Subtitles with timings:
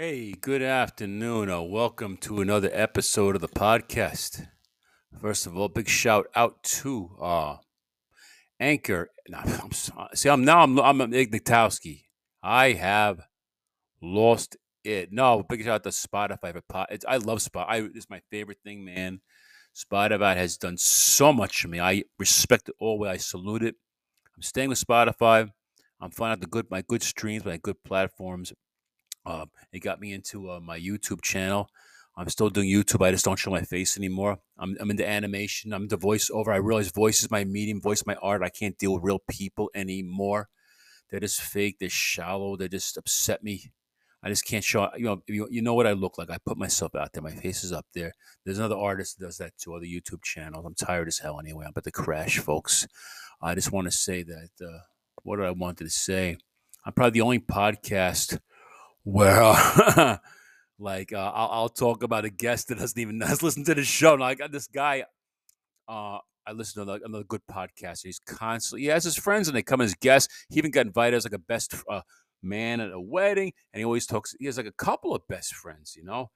[0.00, 1.50] Hey, good afternoon.
[1.50, 4.46] Uh, welcome to another episode of the podcast.
[5.20, 7.56] First of all, big shout out to uh,
[8.60, 9.10] Anchor.
[9.28, 10.10] No, I'm sorry.
[10.14, 12.04] See, I'm now I'm I'm Ignatowski.
[12.44, 13.22] I have
[14.00, 15.10] lost it.
[15.10, 16.86] No, big shout out to Spotify for pod.
[16.90, 17.90] It's, I love Spotify.
[17.92, 19.20] It's my favorite thing, man.
[19.74, 21.80] Spotify has done so much for me.
[21.80, 23.10] I respect it always.
[23.10, 23.74] I salute it.
[24.36, 25.50] I'm staying with Spotify.
[26.00, 28.52] I'm finding out the good my good streams, my good platforms.
[29.28, 31.68] Uh, it got me into uh, my YouTube channel.
[32.16, 33.04] I'm still doing YouTube.
[33.04, 34.38] I just don't show my face anymore.
[34.58, 35.72] I'm, I'm into animation.
[35.72, 36.48] I'm into voiceover.
[36.48, 38.42] I realize voice is my medium, voice my art.
[38.42, 40.48] I can't deal with real people anymore.
[41.10, 41.76] They're just fake.
[41.78, 42.56] They're shallow.
[42.56, 43.70] They just upset me.
[44.22, 44.88] I just can't show.
[44.96, 46.30] You know, you, you know what I look like.
[46.30, 47.22] I put myself out there.
[47.22, 48.12] My face is up there.
[48.44, 49.74] There's another artist that does that too.
[49.74, 50.64] Other YouTube channels.
[50.66, 51.66] I'm tired as hell anyway.
[51.66, 52.88] I'm about to crash, folks.
[53.40, 54.48] I just want to say that.
[54.60, 54.80] Uh,
[55.22, 56.38] what I wanted to say?
[56.84, 58.38] I'm probably the only podcast
[59.16, 60.18] uh,
[60.78, 64.16] like uh, I'll, I'll, talk about a guest that doesn't even listen to the show.
[64.16, 65.04] Got this guy.
[65.88, 68.00] Uh, I listen to another, another, good podcast.
[68.04, 70.32] He's constantly he has his friends and they come as guests.
[70.48, 72.00] He even got invited as like a best uh,
[72.42, 74.34] man at a wedding, and he always talks.
[74.38, 76.30] He has like a couple of best friends, you know,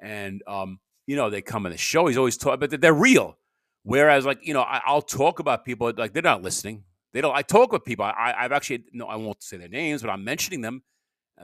[0.00, 2.06] and um, you know they come on the show.
[2.06, 3.38] He's always talking, but they're real.
[3.82, 6.84] Whereas, like you know, I, will talk about people like they're not listening.
[7.12, 7.34] They don't.
[7.34, 8.04] I talk with people.
[8.04, 9.06] I, I've actually no.
[9.06, 10.82] I won't say their names, but I'm mentioning them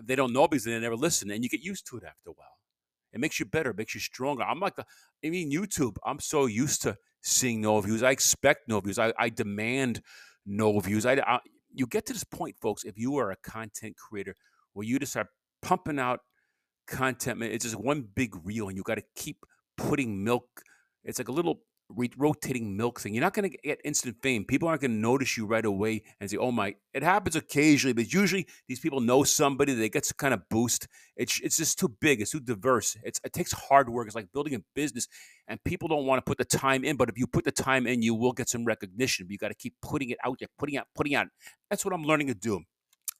[0.02, 2.32] they don't know because they never listen, and you get used to it after a
[2.32, 2.58] while.
[3.12, 4.42] It makes you better, makes you stronger.
[4.42, 4.86] I'm like, the,
[5.24, 5.96] I mean, YouTube.
[6.04, 8.02] I'm so used to seeing no views.
[8.02, 8.98] I expect no views.
[8.98, 10.00] I, I demand
[10.46, 11.04] no views.
[11.04, 11.40] I, I,
[11.74, 12.84] you get to this point, folks.
[12.84, 14.34] If you are a content creator,
[14.72, 15.28] where you just start
[15.60, 16.20] pumping out
[16.86, 19.44] content, it's just one big reel, and you got to keep
[19.76, 20.46] putting milk.
[21.04, 21.60] It's like a little
[21.96, 23.14] re- rotating milk thing.
[23.14, 24.44] You're not going to get instant fame.
[24.44, 27.92] People aren't going to notice you right away and say, "Oh my!" It happens occasionally,
[27.92, 29.74] but usually these people know somebody.
[29.74, 30.88] They get some kind of boost.
[31.16, 32.20] It's it's just too big.
[32.20, 32.96] It's too diverse.
[33.02, 34.06] It's it takes hard work.
[34.06, 35.08] It's like building a business,
[35.48, 36.96] and people don't want to put the time in.
[36.96, 39.26] But if you put the time in, you will get some recognition.
[39.26, 41.28] But you got to keep putting it out there, putting out, putting out.
[41.70, 42.56] That's what I'm learning to do.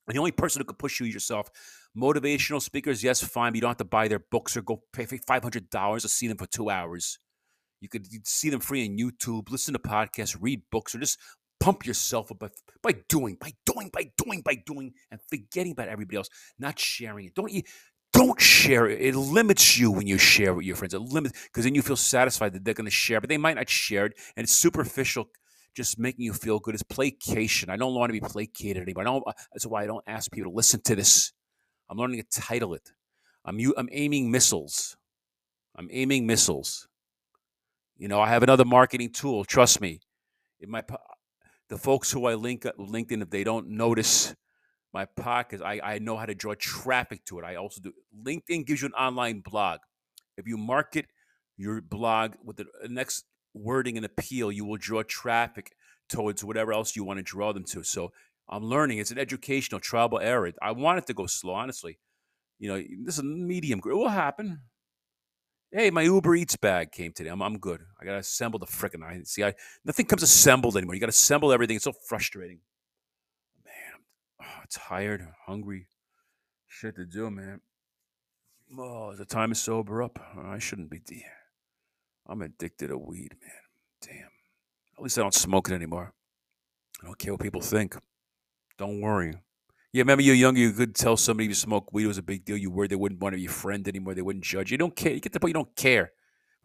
[0.06, 1.50] And the only person who can push you yourself.
[1.97, 3.53] Motivational speakers, yes, fine.
[3.53, 6.09] But you don't have to buy their books or go pay five hundred dollars to
[6.09, 7.19] see them for two hours.
[7.82, 11.19] You could see them free on YouTube, listen to podcasts, read books, or just
[11.59, 12.48] pump yourself up by,
[12.81, 16.28] by doing, by doing, by doing, by doing, and forgetting about everybody else,
[16.60, 17.34] not sharing it.
[17.34, 17.62] Don't you?
[18.12, 19.00] Don't share it.
[19.00, 20.94] It limits you when you share with your friends.
[20.94, 23.56] It limits because then you feel satisfied that they're going to share, but they might
[23.56, 25.31] not share it, and it's superficial,
[25.75, 26.75] just making you feel good.
[26.75, 27.69] It's placation.
[27.69, 29.04] I don't want to be placated anymore.
[29.04, 29.25] Don't.
[29.26, 31.32] Uh, that's why I don't ask people to listen to this.
[31.91, 32.93] I'm learning to title it.
[33.44, 34.97] I'm I'm aiming missiles.
[35.75, 36.87] I'm aiming missiles.
[37.97, 39.45] You know, I have another marketing tool.
[39.45, 40.01] Trust me.
[40.61, 40.85] It might
[41.69, 44.35] the folks who I link LinkedIn, if they don't notice
[44.93, 47.45] my podcast, I, I know how to draw traffic to it.
[47.45, 47.93] I also do
[48.25, 49.81] LinkedIn gives you an online blog.
[50.37, 51.07] If you market
[51.57, 55.73] your blog with the uh, next wording and appeal, you will draw traffic
[56.09, 57.83] towards whatever else you want to draw them to.
[57.83, 58.13] So
[58.49, 58.99] I'm learning.
[58.99, 60.53] It's an educational trial error.
[60.61, 61.99] I want it to go slow, honestly.
[62.59, 63.81] You know, this is a medium.
[63.85, 64.61] It will happen.
[65.75, 67.31] Hey, my Uber Eats bag came today.
[67.31, 67.81] I'm, I'm good.
[67.99, 69.43] I gotta assemble the frickin' I see.
[69.43, 69.55] I
[69.87, 70.94] nothing comes assembled anymore.
[70.94, 71.77] You gotta assemble everything.
[71.77, 72.59] It's so frustrating.
[73.65, 74.03] Man,
[74.38, 75.87] I'm oh, tired, hungry.
[76.66, 77.62] Shit to do, man.
[78.78, 80.19] Oh, the time to sober up.
[80.37, 80.99] I shouldn't be.
[80.99, 81.25] De-
[82.28, 83.50] I'm addicted to weed, man.
[84.03, 84.28] Damn.
[84.99, 86.12] At least I don't smoke it anymore.
[87.03, 87.97] I don't care what people think.
[88.77, 89.34] Don't worry.
[89.93, 92.45] Yeah, remember you're younger, you could tell somebody you smoke weed It was a big
[92.45, 92.57] deal.
[92.57, 94.15] You were they wouldn't want to be your friend anymore.
[94.15, 94.79] They wouldn't judge you.
[94.79, 95.13] don't care.
[95.13, 95.51] You get the point.
[95.51, 96.13] You don't care.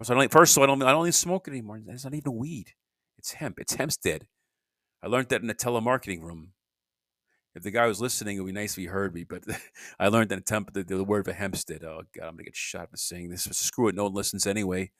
[0.03, 0.83] So I don't, first of all, I don't.
[0.83, 1.81] I don't even smoke it anymore.
[1.87, 2.73] It's not even weed.
[3.17, 3.59] It's hemp.
[3.59, 4.27] It's Hempstead.
[5.03, 6.51] I learned that in a telemarketing room.
[7.55, 9.23] If the guy was listening, it would be nice if he heard me.
[9.23, 9.43] But
[9.99, 11.83] I learned that the, the word for Hempstead.
[11.83, 13.47] Oh God, I'm gonna get shot for saying this.
[13.47, 13.95] But screw it.
[13.95, 14.91] No one listens anyway.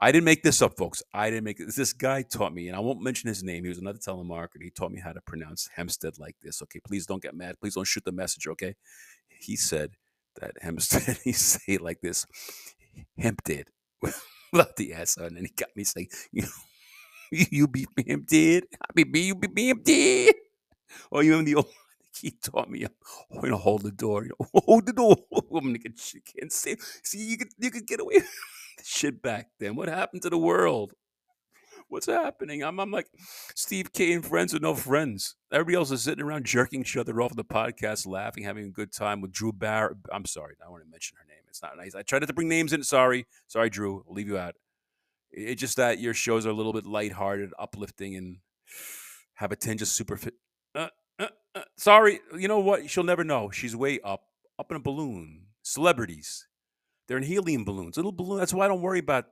[0.00, 1.02] I didn't make this up, folks.
[1.12, 1.74] I didn't make this.
[1.74, 3.64] This guy taught me, and I won't mention his name.
[3.64, 4.62] He was another telemarketer.
[4.62, 6.62] He taught me how to pronounce Hempstead like this.
[6.62, 7.56] Okay, please don't get mad.
[7.60, 8.52] Please don't shoot the messenger.
[8.52, 8.76] Okay,
[9.28, 9.92] he said
[10.40, 11.18] that Hempstead.
[11.24, 12.26] He say it like this:
[13.18, 13.66] Hempstead
[14.00, 16.44] without the S, and then he got me saying, "You,
[17.32, 18.64] you be Hempstead.
[18.80, 20.34] I be be you be Hempstead."
[21.10, 21.66] Or oh, you in the old.
[22.20, 22.84] He taught me,
[23.30, 24.24] oh, you know, hold the door.
[24.24, 25.16] You know, hold the door.
[25.32, 26.76] I'm gonna get can't see.
[27.04, 28.16] See, you can you can get away
[28.84, 29.76] shit back then.
[29.76, 30.92] What happened to the world?
[31.88, 32.62] What's happening?
[32.62, 33.08] I'm, I'm like
[33.54, 35.36] Steve K and friends with no friends.
[35.50, 38.92] Everybody else is sitting around jerking each other off the podcast, laughing, having a good
[38.92, 39.96] time with Drew Barrett.
[40.12, 41.38] I'm sorry, I want to mention her name.
[41.48, 41.94] It's not nice.
[41.94, 42.82] I tried not to bring names in.
[42.82, 44.04] Sorry, sorry, Drew.
[44.06, 44.54] I'll leave you out.
[45.30, 48.38] It's just that your shows are a little bit lighthearted, uplifting, and
[49.34, 50.34] have a tinge of super fit.
[50.74, 50.88] Uh,
[51.18, 52.90] uh, uh, sorry, you know what?
[52.90, 53.50] She'll never know.
[53.50, 54.24] She's way up,
[54.58, 56.47] up in a balloon celebrities.
[57.08, 58.38] They're in helium balloons, little balloon.
[58.38, 59.24] That's why I don't worry about.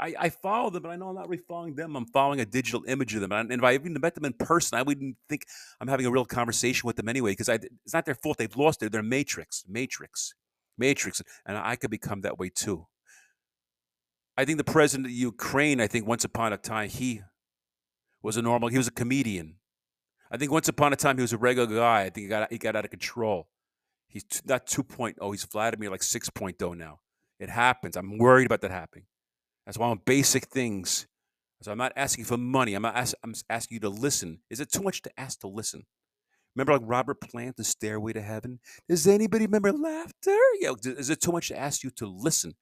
[0.00, 1.96] I, I follow them, but I know I'm not really following them.
[1.96, 3.32] I'm following a digital image of them.
[3.32, 5.44] And if I even met them in person, I wouldn't think
[5.80, 8.38] I'm having a real conversation with them anyway, because it's not their fault.
[8.38, 10.32] They've lost their, They're matrix, matrix,
[10.78, 11.22] matrix.
[11.44, 12.86] And I could become that way too.
[14.36, 17.22] I think the president of Ukraine, I think once upon a time, he
[18.22, 19.56] was a normal, he was a comedian.
[20.30, 22.02] I think once upon a time he was a regular guy.
[22.02, 23.48] I think he got he got out of control.
[24.14, 25.16] He's t- not 2.0.
[25.32, 27.00] He's Vladimir like 6.0 now.
[27.40, 27.96] It happens.
[27.96, 29.06] I'm worried about that happening.
[29.66, 31.08] That's why on basic things.
[31.62, 32.74] So I'm not asking for money.
[32.74, 34.38] I'm not ask, I'm asking you to listen.
[34.50, 35.84] Is it too much to ask to listen?
[36.54, 38.60] Remember like Robert Plant, The Stairway to Heaven?
[38.88, 40.38] Does anybody remember laughter?
[40.60, 40.74] Yeah.
[40.84, 42.54] Is it too much to ask you to listen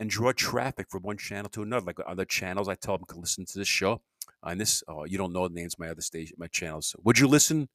[0.00, 1.84] and draw traffic from one channel to another?
[1.84, 4.00] Like other channels, I tell them to listen to this show
[4.42, 4.82] on this.
[4.88, 6.96] Oh, you don't know the names of my other station, my channels.
[7.04, 7.68] Would you listen?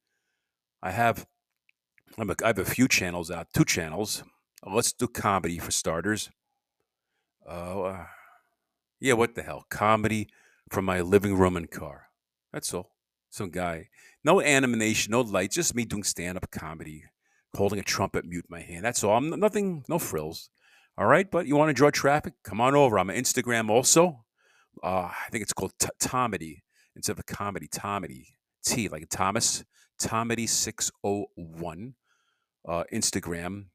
[0.82, 1.26] I have,
[2.18, 4.22] I'm a, I have a few channels out, two channels.
[4.66, 6.30] Let's do comedy for starters.
[7.46, 8.06] Oh, uh,
[9.00, 9.64] yeah, what the hell?
[9.70, 10.28] Comedy
[10.68, 12.08] from my living room and car.
[12.52, 12.90] That's all.
[13.30, 13.88] Some guy.
[14.24, 17.04] No animation, no light, just me doing stand up comedy,
[17.56, 18.84] holding a trumpet mute in my hand.
[18.84, 19.16] That's all.
[19.16, 20.50] I'm nothing, no frills.
[20.98, 22.34] All right, but you want to draw traffic?
[22.44, 22.98] Come on over.
[22.98, 24.24] I'm on Instagram also
[24.82, 26.62] uh, I think it's called t- Tomedy
[26.96, 27.68] instead of a comedy.
[27.68, 28.26] Tomedy,
[28.64, 29.64] T like Thomas.
[29.98, 31.94] Tomedy six oh one,
[32.68, 33.66] uh, Instagram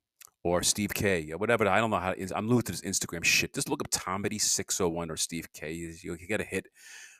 [0.43, 1.67] or Steve K or whatever.
[1.67, 2.31] I don't know how is.
[2.31, 3.53] I'm new to this Instagram shit.
[3.53, 5.71] Just look up Tomedy six oh one or Steve K.
[5.71, 6.67] You, you get a hit.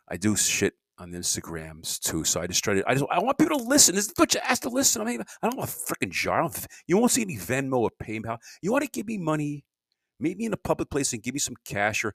[0.10, 2.24] I do shit on Instagrams too.
[2.24, 2.90] So I just try to.
[2.90, 3.06] I just.
[3.10, 3.96] I want people to listen.
[3.96, 5.02] This is what you asked to listen.
[5.02, 6.50] I mean, I don't want a freaking jar.
[6.88, 8.38] you won't see any Venmo or PayPal.
[8.62, 9.66] You want to give me money?
[10.20, 12.14] Meet me in a public place and give me some cash or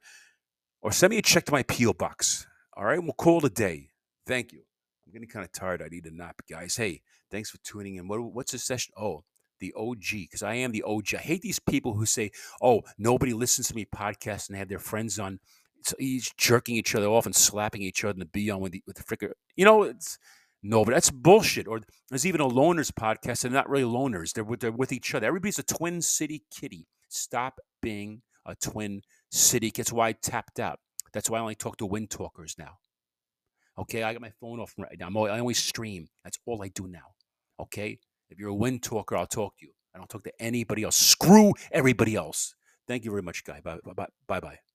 [0.81, 1.93] or send me a check to my P.O.
[1.93, 2.47] box.
[2.75, 3.89] All right, we'll call it a day.
[4.25, 4.61] Thank you.
[5.05, 5.81] I'm getting kind of tired.
[5.81, 6.75] I need a nap, guys.
[6.75, 8.07] Hey, thanks for tuning in.
[8.07, 8.93] What, what's the session?
[8.97, 9.23] Oh,
[9.61, 11.15] the OG, because I am the OG.
[11.15, 12.31] I hate these people who say,
[12.61, 15.39] oh, nobody listens to me podcast and they have their friends on.
[15.83, 18.83] So he's jerking each other off and slapping each other in the on with the,
[18.85, 19.31] with the fricker.
[19.55, 20.19] You know, it's
[20.63, 21.67] no, but that's bullshit.
[21.67, 21.79] Or
[22.09, 23.41] there's even a loners podcast.
[23.41, 24.33] They're not really loners.
[24.33, 25.25] They're with, they're with each other.
[25.25, 26.87] Everybody's a twin city kitty.
[27.09, 29.71] Stop being a twin city.
[29.75, 30.79] That's why I tapped out.
[31.13, 32.77] That's why I only talk to wind talkers now.
[33.77, 35.09] Okay, I got my phone off right now.
[35.25, 36.07] i always stream.
[36.23, 37.15] That's all I do now.
[37.59, 37.99] Okay,
[38.31, 39.73] if you're a wind talker, I'll talk to you.
[39.93, 40.95] I don't talk to anybody else.
[40.95, 42.55] Screw everybody else.
[42.87, 43.61] Thank you very much, guy.
[43.61, 44.70] Bye bye bye bye.